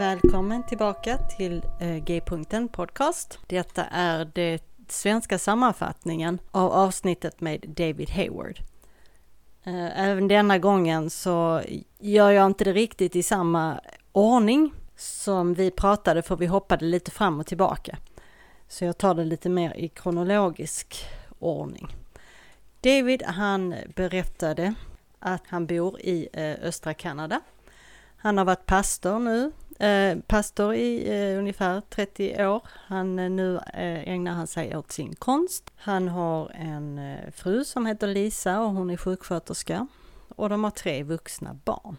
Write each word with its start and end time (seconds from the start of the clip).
Välkommen 0.00 0.62
tillbaka 0.62 1.18
till 1.18 1.62
eh, 1.80 1.96
G-punkten 1.96 2.68
podcast. 2.68 3.38
Detta 3.46 3.84
är 3.84 4.24
den 4.24 4.58
svenska 4.88 5.38
sammanfattningen 5.38 6.38
av 6.50 6.72
avsnittet 6.72 7.40
med 7.40 7.60
David 7.68 8.10
Hayward. 8.10 8.60
Eh, 9.64 10.00
även 10.08 10.28
denna 10.28 10.58
gången 10.58 11.10
så 11.10 11.62
gör 11.98 12.30
jag 12.30 12.46
inte 12.46 12.64
det 12.64 12.72
riktigt 12.72 13.16
i 13.16 13.22
samma 13.22 13.80
ordning 14.12 14.74
som 14.96 15.54
vi 15.54 15.70
pratade 15.70 16.22
för 16.22 16.36
vi 16.36 16.46
hoppade 16.46 16.84
lite 16.84 17.10
fram 17.10 17.40
och 17.40 17.46
tillbaka. 17.46 17.98
Så 18.68 18.84
jag 18.84 18.98
tar 18.98 19.14
det 19.14 19.24
lite 19.24 19.48
mer 19.48 19.76
i 19.76 19.88
kronologisk 19.88 21.04
ordning. 21.38 21.88
David 22.80 23.22
han 23.22 23.74
berättade 23.96 24.74
att 25.18 25.42
han 25.46 25.66
bor 25.66 26.00
i 26.00 26.28
eh, 26.32 26.68
östra 26.68 26.94
Kanada. 26.94 27.40
Han 28.16 28.38
har 28.38 28.44
varit 28.44 28.66
pastor 28.66 29.18
nu, 29.18 29.52
eh, 29.80 30.18
pastor 30.26 30.74
i 30.74 31.08
eh, 31.08 31.38
ungefär 31.38 31.80
30 31.80 32.46
år. 32.46 32.62
Han, 32.66 33.18
eh, 33.18 33.30
nu 33.30 33.56
eh, 33.56 34.08
ägnar 34.08 34.32
han 34.32 34.46
sig 34.46 34.76
åt 34.76 34.92
sin 34.92 35.14
konst. 35.14 35.70
Han 35.76 36.08
har 36.08 36.50
en 36.50 36.98
eh, 36.98 37.30
fru 37.30 37.64
som 37.64 37.86
heter 37.86 38.06
Lisa 38.06 38.60
och 38.60 38.70
hon 38.70 38.90
är 38.90 38.96
sjuksköterska. 38.96 39.86
Och 40.28 40.48
de 40.48 40.64
har 40.64 40.70
tre 40.70 41.02
vuxna 41.02 41.54
barn. 41.64 41.96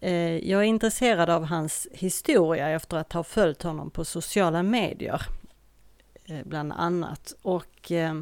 Eh, 0.00 0.48
jag 0.50 0.60
är 0.60 0.66
intresserad 0.66 1.30
av 1.30 1.44
hans 1.44 1.88
historia 1.92 2.68
efter 2.68 2.96
att 2.96 3.12
ha 3.12 3.24
följt 3.24 3.62
honom 3.62 3.90
på 3.90 4.04
sociala 4.04 4.62
medier, 4.62 5.22
eh, 6.24 6.40
bland 6.44 6.72
annat. 6.72 7.34
Och 7.42 7.92
eh, 7.92 8.14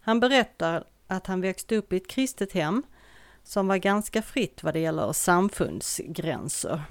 han 0.00 0.20
berättar 0.20 0.84
att 1.06 1.26
han 1.26 1.40
växte 1.40 1.76
upp 1.76 1.92
i 1.92 1.96
ett 1.96 2.08
kristet 2.08 2.52
hem 2.52 2.82
som 3.42 3.68
var 3.68 3.76
ganska 3.76 4.22
fritt 4.22 4.62
vad 4.62 4.74
det 4.74 4.80
gäller 4.80 5.12
samfundsgränser. 5.12 6.82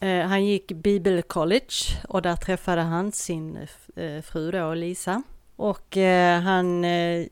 Eh, 0.00 0.26
han 0.26 0.44
gick 0.44 0.72
Bibel 0.72 1.22
College 1.22 2.00
och 2.08 2.22
där 2.22 2.36
träffade 2.36 2.80
han 2.80 3.12
sin 3.12 3.56
eh, 3.96 4.22
fru 4.22 4.50
då, 4.50 4.74
Lisa. 4.74 5.22
Och 5.56 5.96
eh, 5.96 6.40
han 6.40 6.84
eh, 6.84 7.26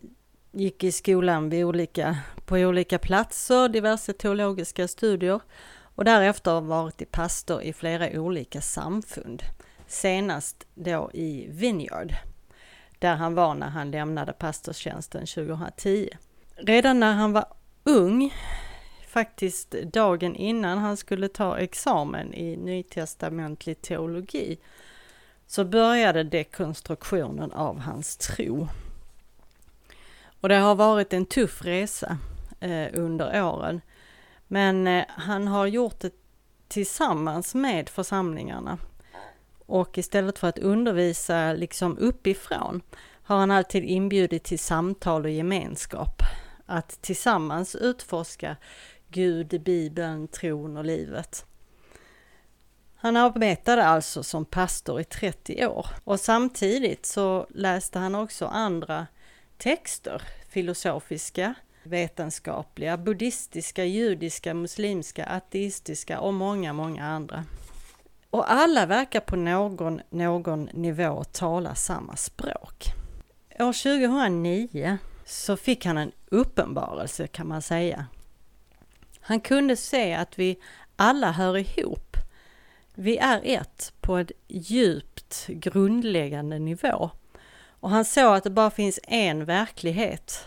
gick 0.52 0.84
i 0.84 0.92
skolan 0.92 1.48
vid 1.48 1.64
olika, 1.64 2.16
på 2.47 2.56
olika 2.56 2.98
platser, 2.98 3.69
diverse 3.69 4.12
teologiska 4.12 4.88
studier 4.88 5.41
och 5.94 6.05
därefter 6.05 6.60
varit 6.60 7.02
i 7.02 7.05
pastor 7.05 7.62
i 7.62 7.72
flera 7.72 8.20
olika 8.20 8.60
samfund. 8.60 9.42
Senast 9.86 10.66
då 10.75 11.10
i 11.14 11.47
Vineyard, 11.50 12.14
där 12.98 13.16
han 13.16 13.34
var 13.34 13.55
när 13.55 13.69
han 13.69 13.91
lämnade 13.91 14.32
pastorstjänsten 14.32 15.27
2010. 15.27 16.08
Redan 16.56 17.00
när 17.00 17.12
han 17.12 17.32
var 17.32 17.47
ung, 17.84 18.34
faktiskt 19.08 19.70
dagen 19.70 20.36
innan 20.36 20.78
han 20.78 20.96
skulle 20.96 21.28
ta 21.28 21.58
examen 21.58 22.34
i 22.34 22.56
nytestamentlig 22.56 23.82
teologi, 23.82 24.58
så 25.46 25.64
började 25.64 26.24
dekonstruktionen 26.24 27.52
av 27.52 27.78
hans 27.78 28.16
tro. 28.16 28.68
Och 30.40 30.48
det 30.48 30.56
har 30.56 30.74
varit 30.74 31.12
en 31.12 31.26
tuff 31.26 31.64
resa 31.64 32.18
eh, 32.60 32.86
under 32.92 33.44
åren. 33.44 33.80
Men 34.46 34.86
eh, 34.86 35.04
han 35.08 35.48
har 35.48 35.66
gjort 35.66 36.00
det 36.00 36.14
tillsammans 36.68 37.54
med 37.54 37.88
församlingarna. 37.88 38.78
Och 39.66 39.98
istället 39.98 40.38
för 40.38 40.48
att 40.48 40.58
undervisa 40.58 41.52
liksom 41.52 41.98
uppifrån 41.98 42.82
har 43.22 43.38
han 43.38 43.50
alltid 43.50 43.84
inbjudit 43.84 44.44
till 44.44 44.58
samtal 44.58 45.24
och 45.24 45.30
gemenskap 45.30 46.22
att 46.66 47.02
tillsammans 47.02 47.74
utforska 47.74 48.56
Gud, 49.08 49.62
Bibeln, 49.62 50.28
tron 50.28 50.76
och 50.76 50.84
livet. 50.84 51.46
Han 52.96 53.16
arbetade 53.16 53.84
alltså 53.84 54.22
som 54.22 54.44
pastor 54.44 55.00
i 55.00 55.04
30 55.04 55.66
år 55.66 55.86
och 56.04 56.20
samtidigt 56.20 57.06
så 57.06 57.47
läste 57.50 57.98
han 57.98 58.14
också 58.14 58.47
andra 58.47 59.06
texter, 59.58 60.22
filosofiska, 60.48 61.54
vetenskapliga, 61.82 62.97
buddhistiska, 62.97 63.84
judiska, 63.84 64.54
muslimska, 64.54 65.26
ateistiska 65.26 66.20
och 66.20 66.34
många, 66.34 66.72
många 66.72 67.06
andra. 67.06 67.44
Och 68.30 68.52
alla 68.52 68.86
verkar 68.86 69.20
på 69.20 69.36
någon, 69.36 70.00
någon 70.10 70.64
nivå 70.72 71.24
tala 71.24 71.74
samma 71.74 72.16
språk. 72.16 72.84
År 73.58 73.72
2009 73.72 74.98
så 75.24 75.56
fick 75.56 75.86
han 75.86 75.98
en 75.98 76.12
uppenbarelse 76.30 77.26
kan 77.26 77.48
man 77.48 77.62
säga. 77.62 78.06
Han 79.28 79.41
kunde 79.41 79.77
se 79.77 80.15
att 80.15 80.39
vi 80.39 80.59
alla 80.97 81.33
hör 81.33 81.56
ihop. 81.56 82.16
Vi 82.94 83.19
är 83.19 83.41
ett 83.44 83.93
på 84.00 84.16
ett 84.16 84.33
djupt 84.49 85.47
grundläggande 85.47 86.59
nivå. 86.59 87.11
Och 87.81 87.91
han 87.91 88.05
såg 88.05 88.34
att 88.34 88.44
det 88.44 88.50
bara 88.50 88.71
finns 88.71 89.00
en 89.03 89.44
verklighet, 89.44 90.47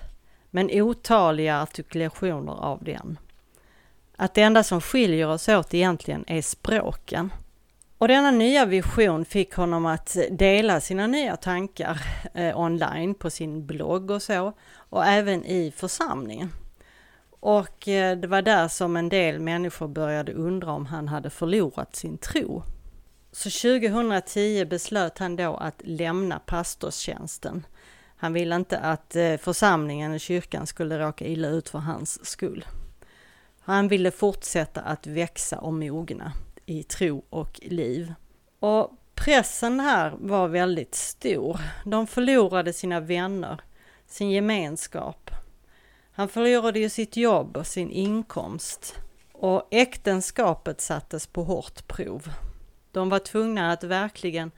men 0.49 0.69
otaliga 0.71 1.55
artikulationer 1.55 2.53
av 2.53 2.83
den. 2.83 3.19
Att 4.15 4.33
det 4.33 4.41
enda 4.41 4.63
som 4.63 4.81
skiljer 4.81 5.27
oss 5.27 5.49
åt 5.49 5.73
egentligen 5.73 6.23
är 6.27 6.41
språken. 6.41 7.33
Och 7.97 8.07
denna 8.07 8.31
nya 8.31 8.65
vision 8.65 9.25
fick 9.25 9.53
honom 9.53 9.85
att 9.85 10.17
dela 10.31 10.81
sina 10.81 11.07
nya 11.07 11.35
tankar 11.35 12.01
eh, 12.33 12.59
online 12.59 13.15
på 13.15 13.29
sin 13.29 13.65
blogg 13.65 14.11
och 14.11 14.21
så 14.21 14.53
och 14.73 15.05
även 15.05 15.45
i 15.45 15.73
församlingen. 15.75 16.51
Och 17.41 17.87
eh, 17.87 18.17
det 18.17 18.27
var 18.27 18.41
där 18.41 18.67
som 18.67 18.97
en 18.97 19.09
del 19.09 19.39
människor 19.39 19.87
började 19.87 20.33
undra 20.33 20.71
om 20.71 20.85
han 20.85 21.07
hade 21.07 21.29
förlorat 21.29 21.95
sin 21.95 22.17
tro. 22.17 22.63
Så 23.31 23.49
2010 23.49 24.65
beslöt 24.65 25.17
han 25.17 25.35
då 25.35 25.55
att 25.55 25.81
lämna 25.83 26.39
pastorstjänsten. 26.39 27.65
Han 28.15 28.33
ville 28.33 28.55
inte 28.55 28.79
att 28.79 29.15
eh, 29.15 29.37
församlingen 29.37 30.13
och 30.13 30.19
kyrkan 30.19 30.67
skulle 30.67 30.99
råka 30.99 31.25
illa 31.25 31.47
ut 31.47 31.69
för 31.69 31.79
hans 31.79 32.25
skull. 32.25 32.65
Han 33.59 33.87
ville 33.87 34.11
fortsätta 34.11 34.81
att 34.81 35.07
växa 35.07 35.59
och 35.59 35.73
mogna 35.73 36.33
i 36.65 36.83
tro 36.83 37.25
och 37.29 37.59
liv. 37.63 38.13
Och 38.59 38.91
pressen 39.15 39.79
här 39.79 40.13
var 40.19 40.47
väldigt 40.47 40.95
stor. 40.95 41.59
De 41.85 42.07
förlorade 42.07 42.73
sina 42.73 42.99
vänner, 42.99 43.61
sin 44.07 44.31
gemenskap. 44.31 45.31
Han 46.13 46.27
förlorade 46.27 46.79
ju 46.79 46.89
sitt 46.89 47.17
jobb 47.17 47.57
och 47.57 47.67
sin 47.67 47.91
inkomst. 47.91 48.95
Och 49.31 49.67
äktenskapet 49.71 50.81
sattes 50.81 51.27
på 51.27 51.43
hårt 51.43 51.87
prov. 51.87 52.31
De 52.91 53.09
var 53.09 53.19
tvungna 53.19 53.71
att 53.71 53.83
verkligen 53.83 54.51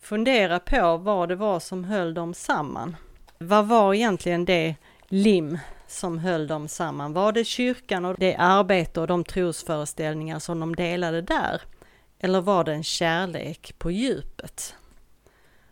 fundera 0.00 0.58
på 0.58 0.96
vad 0.96 1.28
det 1.28 1.36
var 1.36 1.60
som 1.60 1.84
höll 1.84 2.14
dem 2.14 2.34
samman. 2.34 2.96
Vad 3.38 3.66
var 3.66 3.94
egentligen 3.94 4.44
det 4.44 4.74
lim 5.08 5.58
som 5.86 6.18
höll 6.18 6.46
dem 6.46 6.68
samman? 6.68 7.12
Var 7.12 7.32
det 7.32 7.44
kyrkan 7.44 8.04
och 8.04 8.16
det 8.18 8.36
arbete 8.36 9.00
och 9.00 9.06
de 9.06 9.24
trosföreställningar 9.24 10.38
som 10.38 10.60
de 10.60 10.76
delade 10.76 11.22
där? 11.22 11.62
Eller 12.18 12.40
var 12.40 12.64
det 12.64 12.72
en 12.72 12.84
kärlek 12.84 13.74
på 13.78 13.90
djupet? 13.90 14.74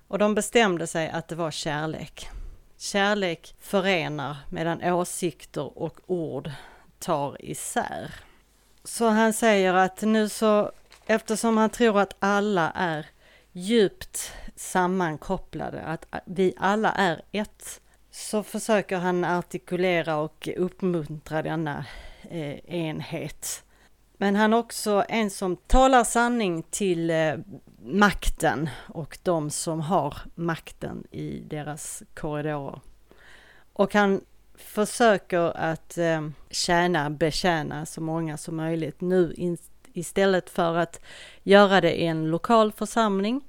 Och 0.09 0.19
de 0.19 0.35
bestämde 0.35 0.87
sig 0.87 1.09
att 1.09 1.29
det 1.29 1.35
var 1.35 1.51
kärlek. 1.51 2.29
Kärlek 2.77 3.55
förenar 3.61 4.37
medan 4.51 4.83
åsikter 4.85 5.79
och 5.79 6.01
ord 6.07 6.51
tar 6.99 7.45
isär. 7.45 8.15
Så 8.85 9.09
han 9.09 9.33
säger 9.33 9.75
att 9.75 10.03
nu 10.03 10.29
så, 10.29 10.73
eftersom 11.07 11.57
han 11.57 11.71
tror 11.71 12.01
att 12.01 12.17
alla 12.19 12.71
är 12.71 13.07
djupt 13.53 14.33
sammankopplade, 14.57 15.83
att 15.83 16.07
vi 16.25 16.55
alla 16.57 16.93
är 16.93 17.23
ett, 17.33 17.81
så 18.11 18.43
försöker 18.43 18.97
han 18.97 19.25
artikulera 19.25 20.17
och 20.17 20.49
uppmuntra 20.57 21.43
denna 21.43 21.87
eh, 22.31 22.75
enhet. 22.75 23.65
Men 24.17 24.37
han 24.37 24.53
är 24.53 24.57
också 24.57 25.05
en 25.09 25.31
som 25.31 25.57
talar 25.57 26.05
sanning 26.05 26.63
till 26.63 27.11
eh, 27.11 27.35
makten 27.83 28.71
och 28.89 29.19
de 29.23 29.51
som 29.51 29.81
har 29.81 30.17
makten 30.35 31.07
i 31.11 31.39
deras 31.39 32.03
korridorer. 32.15 32.81
Och 33.73 33.95
han 33.95 34.21
försöker 34.57 35.57
att 35.57 35.99
eh, 35.99 36.29
tjäna, 36.51 37.11
betjäna 37.11 37.87
så 37.87 38.01
många 38.01 38.37
som 38.37 38.57
möjligt 38.57 39.01
nu 39.01 39.35
in, 39.37 39.59
istället 39.93 40.51
för 40.51 40.77
att 40.77 41.01
göra 41.43 41.81
det 41.81 42.01
i 42.01 42.07
en 42.07 42.31
lokal 42.31 42.73
församling 42.73 43.41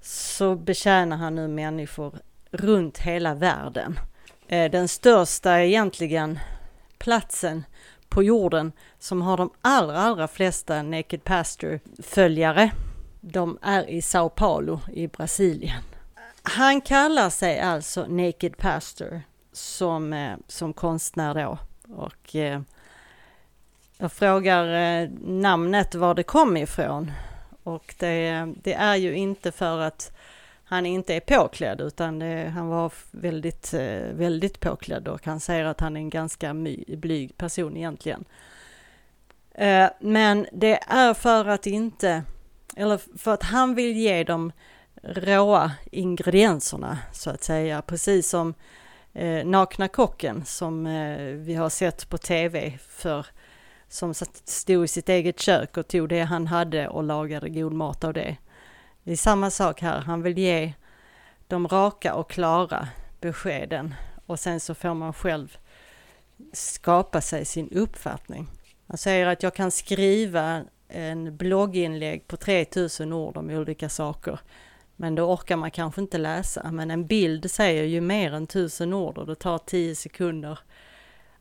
så 0.00 0.54
betjänar 0.54 1.16
han 1.16 1.34
nu 1.34 1.48
människor 1.48 2.14
runt 2.50 2.98
hela 2.98 3.34
världen. 3.34 3.98
Eh, 4.48 4.70
den 4.70 4.88
största 4.88 5.62
egentligen 5.62 6.38
platsen 6.98 7.64
på 8.10 8.22
jorden 8.22 8.72
som 8.98 9.22
har 9.22 9.36
de 9.36 9.50
allra, 9.62 9.98
allra 9.98 10.28
flesta 10.28 10.82
Naked 10.82 11.24
Pastor-följare. 11.24 12.70
De 13.20 13.58
är 13.62 13.90
i 13.90 14.02
Sao 14.02 14.28
Paulo 14.28 14.80
i 14.92 15.08
Brasilien. 15.08 15.82
Han 16.42 16.80
kallar 16.80 17.30
sig 17.30 17.60
alltså 17.60 18.06
Naked 18.06 18.56
Pastor 18.56 19.22
som, 19.52 20.12
eh, 20.12 20.36
som 20.46 20.72
konstnär 20.72 21.34
då. 21.34 21.58
Och 21.96 22.36
eh, 22.36 22.60
jag 23.98 24.12
frågar 24.12 24.64
eh, 25.02 25.08
namnet 25.20 25.94
var 25.94 26.14
det 26.14 26.22
kom 26.22 26.56
ifrån. 26.56 27.12
och 27.62 27.94
det, 27.98 28.48
det 28.62 28.74
är 28.74 28.96
ju 28.96 29.14
inte 29.14 29.52
för 29.52 29.78
att 29.78 30.12
han 30.70 30.86
inte 30.86 31.14
är 31.14 31.20
påklädd 31.20 31.80
utan 31.80 32.18
det, 32.18 32.52
han 32.54 32.68
var 32.68 32.92
väldigt, 33.10 33.74
eh, 33.74 34.02
väldigt 34.12 34.60
påklädd 34.60 35.08
och 35.08 35.26
han 35.26 35.40
säger 35.40 35.64
att 35.64 35.80
han 35.80 35.96
är 35.96 36.00
en 36.00 36.10
ganska 36.10 36.54
my, 36.54 36.84
blyg 36.96 37.36
person 37.36 37.76
egentligen. 37.76 38.24
Eh, 39.54 39.90
men 40.00 40.46
det 40.52 40.78
är 40.86 41.14
för 41.14 41.48
att 41.48 41.66
inte, 41.66 42.22
eller 42.76 43.18
för 43.18 43.34
att 43.34 43.42
han 43.42 43.74
vill 43.74 43.96
ge 43.96 44.24
dem 44.24 44.52
råa 45.02 45.72
ingredienserna 45.92 46.98
så 47.12 47.30
att 47.30 47.42
säga, 47.42 47.82
precis 47.82 48.28
som 48.28 48.54
eh, 49.12 49.46
Nakna 49.46 49.88
kocken 49.88 50.44
som 50.44 50.86
eh, 50.86 51.18
vi 51.20 51.54
har 51.54 51.68
sett 51.68 52.08
på 52.08 52.18
tv 52.18 52.78
för 52.88 53.26
som 53.88 54.14
stod 54.44 54.84
i 54.84 54.88
sitt 54.88 55.08
eget 55.08 55.40
kök 55.40 55.76
och 55.76 55.88
tog 55.88 56.08
det 56.08 56.22
han 56.22 56.46
hade 56.46 56.88
och 56.88 57.04
lagade 57.04 57.48
god 57.48 57.72
mat 57.72 58.04
av 58.04 58.12
det. 58.12 58.36
Det 59.10 59.14
är 59.14 59.16
samma 59.16 59.50
sak 59.50 59.82
här, 59.82 60.00
han 60.00 60.22
vill 60.22 60.38
ge 60.38 60.72
de 61.48 61.68
raka 61.68 62.14
och 62.14 62.30
klara 62.30 62.88
beskeden 63.20 63.94
och 64.26 64.40
sen 64.40 64.60
så 64.60 64.74
får 64.74 64.94
man 64.94 65.12
själv 65.12 65.56
skapa 66.52 67.20
sig 67.20 67.44
sin 67.44 67.70
uppfattning. 67.70 68.48
Han 68.86 68.98
säger 68.98 69.26
att 69.26 69.42
jag 69.42 69.54
kan 69.54 69.70
skriva 69.70 70.64
en 70.88 71.36
blogginlägg 71.36 72.26
på 72.26 72.36
3000 72.36 73.12
ord 73.12 73.36
om 73.36 73.50
olika 73.50 73.88
saker. 73.88 74.40
Men 74.96 75.14
då 75.14 75.32
orkar 75.32 75.56
man 75.56 75.70
kanske 75.70 76.00
inte 76.00 76.18
läsa. 76.18 76.72
Men 76.72 76.90
en 76.90 77.06
bild 77.06 77.50
säger 77.50 77.84
ju 77.84 78.00
mer 78.00 78.32
än 78.32 78.44
1000 78.44 78.92
ord 78.92 79.18
och 79.18 79.26
det 79.26 79.34
tar 79.34 79.58
10 79.58 79.94
sekunder 79.94 80.58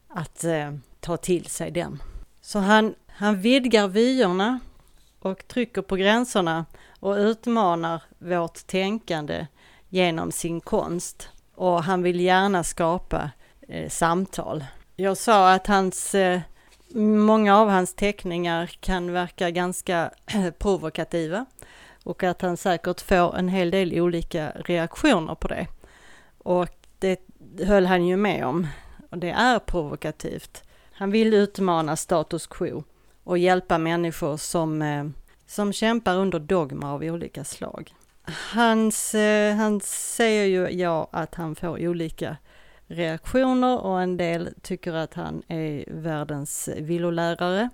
att 0.08 0.44
eh, 0.44 0.74
ta 1.00 1.18
till 1.18 1.46
sig 1.46 1.72
den. 1.72 2.04
Så 2.42 2.60
han, 2.60 2.96
han 3.08 3.42
vidgar 3.42 3.88
vyerna 3.88 4.60
och 5.20 5.48
trycker 5.48 5.82
på 5.82 5.96
gränserna 5.96 6.66
och 7.00 7.16
utmanar 7.16 8.04
vårt 8.18 8.68
tänkande 8.68 9.48
genom 9.90 10.32
sin 10.32 10.62
konst. 10.62 11.30
Och 11.56 11.84
han 11.84 12.04
vill 12.04 12.20
gärna 12.20 12.64
skapa 12.64 13.32
eh, 13.68 13.90
samtal. 13.90 14.66
Jag 14.96 15.18
sa 15.18 15.54
att 15.54 15.68
hans, 15.68 16.16
eh, 16.16 16.42
många 16.96 17.58
av 17.58 17.70
hans 17.70 17.94
teckningar 17.94 18.66
kan 18.80 19.12
verka 19.12 19.50
ganska 19.50 20.12
provokativa 20.60 21.46
och 22.04 22.24
att 22.24 22.42
han 22.42 22.58
säkert 22.58 23.02
får 23.02 23.38
en 23.38 23.50
hel 23.50 23.72
del 23.72 24.02
olika 24.02 24.52
reaktioner 24.52 25.36
på 25.36 25.48
det. 25.48 25.68
Och 26.38 26.70
det 27.00 27.20
höll 27.66 27.86
han 27.86 28.08
ju 28.08 28.18
med 28.18 28.46
om. 28.46 28.68
Och 29.12 29.18
det 29.18 29.30
är 29.30 29.60
provokativt. 29.60 30.64
Han 30.92 31.12
vill 31.12 31.34
utmana 31.34 31.96
status 31.96 32.48
quo 32.48 32.84
och 33.30 33.38
hjälpa 33.38 33.78
människor 33.78 34.38
som, 34.38 34.82
eh, 34.82 35.06
som 35.48 35.74
kämpar 35.74 36.16
under 36.16 36.40
dogma 36.40 36.94
av 36.94 37.02
olika 37.02 37.44
slag. 37.44 37.94
Hans, 38.54 39.16
eh, 39.16 39.56
han 39.56 39.82
säger 39.82 40.46
ju 40.46 40.78
ja 40.80 41.10
att 41.12 41.36
han 41.36 41.56
får 41.56 41.88
olika 41.88 42.38
reaktioner 42.88 43.80
och 43.80 44.02
en 44.02 44.18
del 44.18 44.50
tycker 44.62 44.94
att 44.94 45.14
han 45.14 45.44
är 45.48 45.86
världens 45.88 46.70
villolärare. 46.78 47.70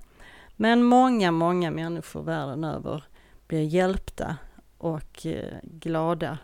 Men 0.56 0.84
många, 0.84 1.32
många 1.32 1.72
människor 1.72 2.24
världen 2.24 2.64
över 2.64 3.04
blir 3.48 3.64
hjälpta 3.64 4.38
och 4.78 5.26
eh, 5.26 5.58
glada 5.64 6.38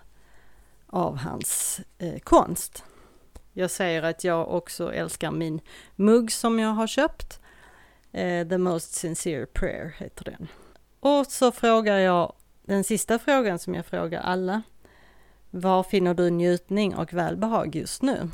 av 0.87 1.17
hans 1.17 1.81
konst. 2.23 2.83
Jag 3.53 3.71
säger 3.71 4.03
att 4.03 4.23
jag 4.23 4.53
också 4.53 4.93
älskar 4.93 5.31
min 5.31 5.61
mugg 5.95 6.31
som 6.31 6.59
jag 6.59 6.69
har 6.69 6.87
köpt. 6.87 7.41
Eh, 8.11 8.47
the 8.47 8.57
Most 8.57 8.93
Sincere 8.93 9.45
Prayer 9.45 9.95
heter 9.97 10.23
den. 10.23 10.47
Och 10.99 11.25
så 11.25 11.51
frågar 11.51 11.97
jag 11.97 12.33
den 12.61 12.83
sista 12.83 13.19
frågan 13.19 13.59
som 13.59 13.75
jag 13.75 13.85
frågar 13.85 14.21
alla. 14.21 14.61
Var 15.49 15.83
finner 15.83 16.13
du 16.13 16.29
njutning 16.29 16.95
och 16.95 17.13
välbehag 17.13 17.75
just 17.75 18.01
nu? 18.01 18.29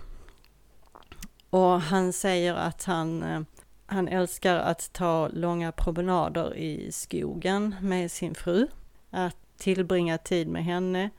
Och 1.49 1.81
han 1.81 2.13
säger 2.13 2.53
att 2.53 2.83
han, 2.83 3.23
eh, 3.23 3.41
han 3.85 4.07
älskar 4.07 4.55
att 4.55 4.93
ta 4.93 5.27
långa 5.27 5.71
promenader 5.71 6.57
i 6.57 6.91
skogen 6.91 7.75
med 7.81 8.11
sin 8.11 8.35
fru. 8.35 8.67
Att 9.09 9.37
tillbringa 9.57 10.17
tid 10.17 10.47
med 10.47 10.63
henne. 10.63 11.09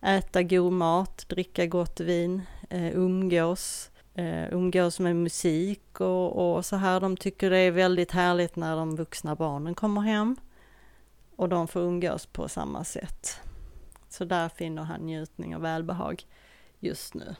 Äta 0.00 0.42
god 0.42 0.72
mat, 0.72 1.28
dricka 1.28 1.66
gott 1.66 2.00
vin, 2.00 2.42
eh, 2.70 2.96
umgås, 2.96 3.90
eh, 4.14 4.52
umgås 4.52 5.00
med 5.00 5.16
musik 5.16 6.00
och, 6.00 6.56
och 6.56 6.64
så 6.64 6.76
här. 6.76 7.00
De 7.00 7.16
tycker 7.16 7.50
det 7.50 7.58
är 7.58 7.70
väldigt 7.70 8.10
härligt 8.10 8.56
när 8.56 8.76
de 8.76 8.96
vuxna 8.96 9.34
barnen 9.34 9.74
kommer 9.74 10.00
hem 10.00 10.36
och 11.36 11.48
de 11.48 11.68
får 11.68 11.80
umgås 11.80 12.26
på 12.26 12.48
samma 12.48 12.84
sätt. 12.84 13.40
Så 14.08 14.24
där 14.24 14.48
finner 14.48 14.82
han 14.82 15.00
njutning 15.00 15.56
och 15.56 15.64
välbehag 15.64 16.26
just 16.80 17.14
nu. 17.14 17.34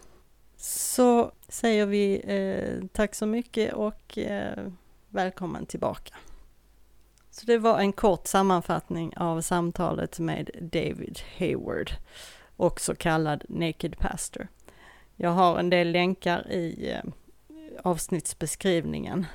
Så 0.57 1.33
säger 1.49 1.87
vi 1.87 2.23
eh, 2.25 2.87
tack 2.93 3.15
så 3.15 3.27
mycket 3.27 3.73
och 3.73 4.19
eh, 4.19 4.69
välkommen 5.09 5.67
tillbaka. 5.67 6.15
Så 7.31 7.47
det 7.47 7.59
var 7.59 7.79
en 7.79 7.93
kort 7.93 8.27
sammanfattning 8.27 9.17
av 9.17 9.41
samtalet 9.41 10.19
med 10.19 10.51
David 10.61 11.19
Hayward, 11.39 11.91
också 12.57 12.95
kallad 12.95 13.45
Naked 13.49 13.99
Pastor. 13.99 14.49
Jag 15.17 15.31
har 15.31 15.59
en 15.59 15.71
del 15.71 15.93
länkar 15.93 16.53
i 16.53 16.93
eh, 16.93 17.13
avsnittsbeskrivningen 17.83 19.27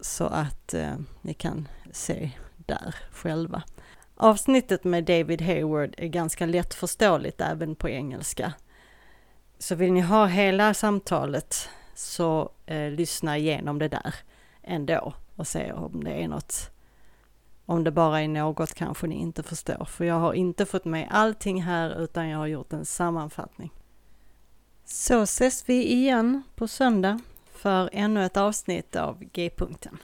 så 0.00 0.24
att 0.24 0.74
eh, 0.74 0.94
ni 1.22 1.34
kan 1.34 1.68
se 1.92 2.30
där 2.56 2.94
själva. 3.10 3.62
Avsnittet 4.14 4.84
med 4.84 5.04
David 5.04 5.42
Hayward 5.42 5.94
är 5.98 6.06
ganska 6.06 6.46
lättförståeligt 6.46 7.40
även 7.40 7.74
på 7.74 7.88
engelska. 7.88 8.52
Så 9.58 9.74
vill 9.74 9.92
ni 9.92 10.00
ha 10.00 10.26
hela 10.26 10.74
samtalet 10.74 11.68
så 11.94 12.50
eh, 12.66 12.90
lyssna 12.90 13.38
igenom 13.38 13.78
det 13.78 13.88
där 13.88 14.14
ändå 14.62 15.14
och 15.36 15.46
se 15.46 15.72
om 15.72 16.04
det 16.04 16.10
är 16.10 16.28
något, 16.28 16.70
om 17.66 17.84
det 17.84 17.90
bara 17.90 18.20
är 18.20 18.28
något 18.28 18.74
kanske 18.74 19.06
ni 19.06 19.14
inte 19.14 19.42
förstår. 19.42 19.84
För 19.84 20.04
jag 20.04 20.14
har 20.14 20.32
inte 20.32 20.66
fått 20.66 20.84
med 20.84 21.08
allting 21.10 21.62
här 21.62 22.02
utan 22.02 22.28
jag 22.28 22.38
har 22.38 22.46
gjort 22.46 22.72
en 22.72 22.84
sammanfattning. 22.84 23.72
Så 24.84 25.22
ses 25.22 25.68
vi 25.68 25.92
igen 25.92 26.42
på 26.54 26.68
söndag 26.68 27.20
för 27.52 27.90
ännu 27.92 28.24
ett 28.24 28.36
avsnitt 28.36 28.96
av 28.96 29.24
G-punkten. 29.32 29.98